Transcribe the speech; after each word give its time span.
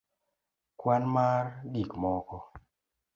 kwan 0.79 1.03
mar 1.15 1.45
gik 1.73 1.91
moko 2.01 2.37